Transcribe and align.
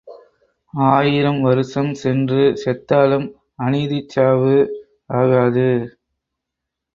ஆயிரம் 0.73 1.41
வருஷம் 1.41 1.93
சென்று 1.93 2.41
செத்தாலும் 2.63 3.27
அநீதிச் 3.59 4.09
சாவு 4.09 4.57
ஆகாது. 5.13 5.69